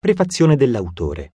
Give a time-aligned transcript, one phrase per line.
[0.00, 1.32] Prefazione dell'autore.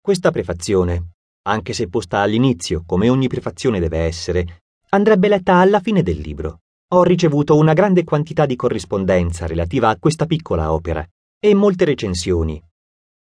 [0.00, 1.10] Questa prefazione,
[1.42, 6.60] anche se posta all'inizio, come ogni prefazione deve essere, andrebbe letta alla fine del libro.
[6.94, 11.06] Ho ricevuto una grande quantità di corrispondenza relativa a questa piccola opera
[11.38, 12.58] e molte recensioni,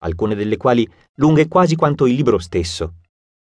[0.03, 2.97] alcune delle quali lunghe quasi quanto il libro stesso.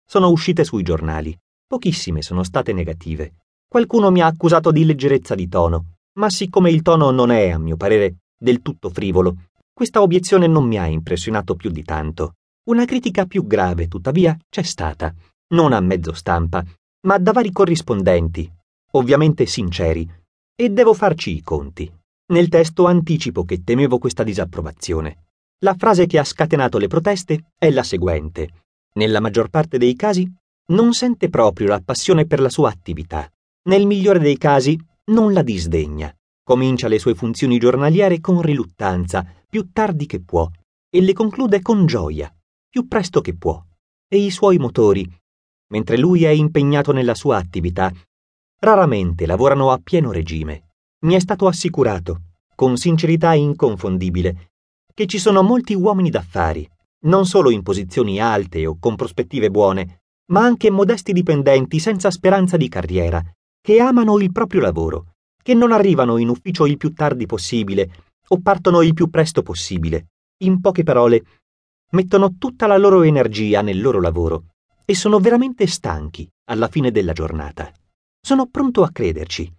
[0.05, 1.33] Sono uscite sui giornali.
[1.65, 3.35] Pochissime sono state negative.
[3.65, 7.57] Qualcuno mi ha accusato di leggerezza di tono, ma siccome il tono non è, a
[7.57, 9.48] mio parere, del tutto frivolo,
[9.79, 12.33] questa obiezione non mi ha impressionato più di tanto.
[12.65, 15.15] Una critica più grave, tuttavia, c'è stata,
[15.53, 16.61] non a mezzo stampa,
[17.07, 18.51] ma da vari corrispondenti,
[18.91, 20.05] ovviamente sinceri,
[20.53, 21.89] e devo farci i conti.
[22.33, 25.27] Nel testo anticipo che temevo questa disapprovazione.
[25.59, 28.49] La frase che ha scatenato le proteste è la seguente.
[28.95, 30.29] Nella maggior parte dei casi
[30.73, 33.31] non sente proprio la passione per la sua attività.
[33.69, 36.13] Nel migliore dei casi non la disdegna.
[36.49, 40.49] Comincia le sue funzioni giornaliere con riluttanza, più tardi che può,
[40.89, 42.35] e le conclude con gioia,
[42.67, 43.63] più presto che può.
[44.07, 45.07] E i suoi motori,
[45.67, 47.93] mentre lui è impegnato nella sua attività,
[48.61, 50.71] raramente lavorano a pieno regime.
[51.05, 52.21] Mi è stato assicurato,
[52.55, 54.53] con sincerità inconfondibile,
[54.91, 56.67] che ci sono molti uomini d'affari,
[57.01, 62.57] non solo in posizioni alte o con prospettive buone, ma anche modesti dipendenti senza speranza
[62.57, 63.21] di carriera,
[63.61, 67.91] che amano il proprio lavoro che non arrivano in ufficio il più tardi possibile
[68.27, 70.07] o partono il più presto possibile.
[70.43, 71.23] In poche parole,
[71.91, 74.45] mettono tutta la loro energia nel loro lavoro
[74.85, 77.71] e sono veramente stanchi alla fine della giornata.
[78.21, 79.51] Sono pronto a crederci.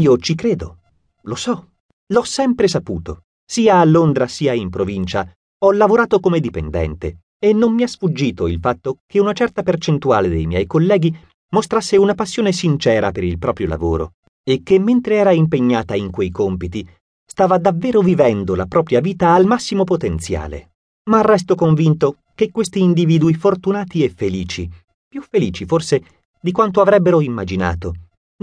[0.00, 0.78] Io ci credo.
[1.22, 1.72] Lo so.
[2.08, 3.22] L'ho sempre saputo.
[3.44, 8.46] Sia a Londra sia in provincia ho lavorato come dipendente e non mi è sfuggito
[8.46, 11.14] il fatto che una certa percentuale dei miei colleghi
[11.50, 14.12] mostrasse una passione sincera per il proprio lavoro
[14.48, 16.88] e che mentre era impegnata in quei compiti
[17.26, 20.74] stava davvero vivendo la propria vita al massimo potenziale.
[21.10, 24.70] Ma resto convinto che questi individui fortunati e felici,
[25.08, 26.02] più felici forse
[26.40, 27.94] di quanto avrebbero immaginato,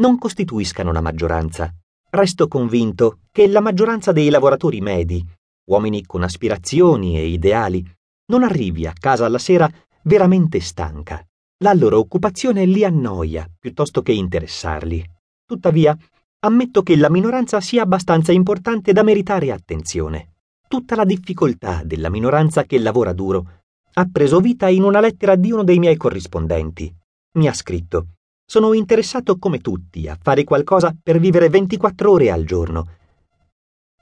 [0.02, 1.74] non costituiscano la maggioranza.
[2.09, 5.25] Resto convinto che la maggioranza dei lavoratori medi,
[5.70, 7.84] uomini con aspirazioni e ideali,
[8.25, 9.72] non arrivi a casa alla sera
[10.03, 11.25] veramente stanca.
[11.64, 15.12] La loro occupazione li annoia piuttosto che interessarli.
[15.46, 15.98] Tuttavia,
[16.40, 20.36] ammetto che la minoranza sia abbastanza importante da meritare attenzione.
[20.68, 23.62] Tutta la difficoltà della minoranza che lavora duro
[23.96, 26.94] ha preso vita in una lettera di uno dei miei corrispondenti.
[27.38, 28.08] Mi ha scritto
[28.46, 32.88] Sono interessato come tutti a fare qualcosa per vivere 24 ore al giorno.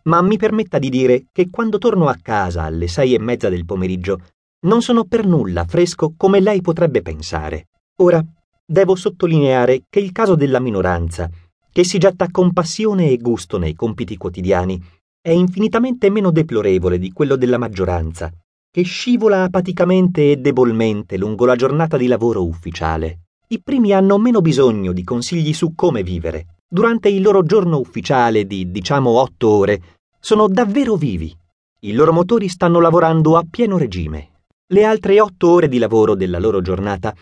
[0.03, 3.65] Ma mi permetta di dire che quando torno a casa alle sei e mezza del
[3.65, 4.19] pomeriggio
[4.65, 7.67] non sono per nulla fresco come lei potrebbe pensare.
[8.01, 8.23] Ora,
[8.71, 11.29] devo sottolineare che il caso della minoranza,
[11.69, 14.81] che si getta con passione e gusto nei compiti quotidiani,
[15.21, 18.31] è infinitamente meno deplorevole di quello della maggioranza,
[18.71, 23.19] che scivola apaticamente e debolmente lungo la giornata di lavoro ufficiale.
[23.49, 26.55] I primi hanno meno bisogno di consigli su come vivere.
[26.65, 29.81] Durante il loro giorno ufficiale di, diciamo, otto ore,
[30.17, 31.35] sono davvero vivi.
[31.81, 34.29] I loro motori stanno lavorando a pieno regime.
[34.71, 37.13] Le altre otto ore di lavoro della loro giornata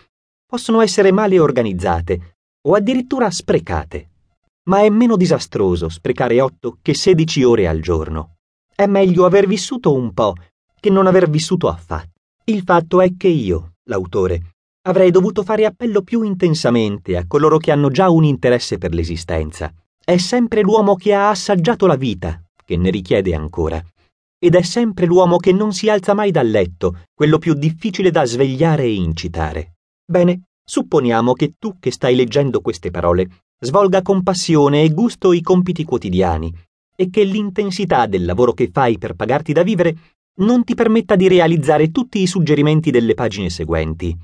[0.49, 4.09] possono essere male organizzate o addirittura sprecate.
[4.63, 8.37] Ma è meno disastroso sprecare 8 che 16 ore al giorno.
[8.75, 10.33] È meglio aver vissuto un po'
[10.79, 12.13] che non aver vissuto affatto.
[12.45, 14.53] Il fatto è che io, l'autore,
[14.87, 19.71] avrei dovuto fare appello più intensamente a coloro che hanno già un interesse per l'esistenza.
[20.03, 23.79] È sempre l'uomo che ha assaggiato la vita che ne richiede ancora.
[24.39, 28.25] Ed è sempre l'uomo che non si alza mai dal letto, quello più difficile da
[28.25, 29.73] svegliare e incitare.
[30.09, 33.27] Bene, supponiamo che tu che stai leggendo queste parole
[33.59, 36.51] svolga con passione e gusto i compiti quotidiani
[36.95, 39.95] e che l'intensità del lavoro che fai per pagarti da vivere
[40.39, 44.17] non ti permetta di realizzare tutti i suggerimenti delle pagine seguenti.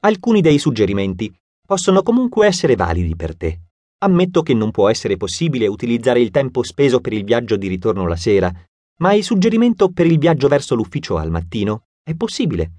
[0.00, 1.34] Alcuni dei suggerimenti
[1.66, 3.60] possono comunque essere validi per te.
[4.02, 8.06] Ammetto che non può essere possibile utilizzare il tempo speso per il viaggio di ritorno
[8.06, 8.52] la sera,
[8.98, 12.72] ma il suggerimento per il viaggio verso l'ufficio al mattino è possibile.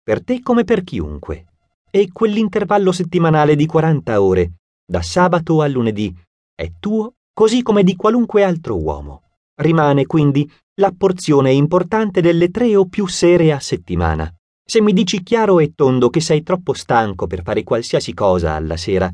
[0.00, 1.46] Per te come per chiunque
[1.90, 4.52] e quell'intervallo settimanale di 40 ore,
[4.84, 6.14] da sabato a lunedì,
[6.54, 9.22] è tuo così come di qualunque altro uomo.
[9.60, 10.50] Rimane quindi
[10.80, 14.32] la porzione importante delle tre o più sere a settimana.
[14.64, 18.76] Se mi dici chiaro e tondo che sei troppo stanco per fare qualsiasi cosa alla
[18.76, 19.10] sera,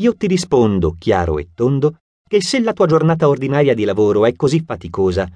[0.00, 1.98] io ti rispondo chiaro e tondo
[2.28, 5.28] che se la tua giornata ordinaria di lavoro è così faticosa,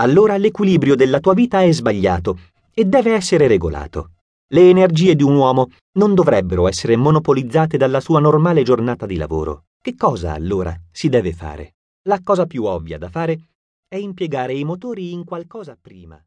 [0.00, 2.38] allora l'equilibrio della tua vita è sbagliato
[2.74, 4.10] e deve essere regolato.
[4.52, 9.66] Le energie di un uomo non dovrebbero essere monopolizzate dalla sua normale giornata di lavoro.
[9.80, 11.74] Che cosa allora si deve fare?
[12.08, 13.38] La cosa più ovvia da fare
[13.86, 16.20] è impiegare i motori in qualcosa prima.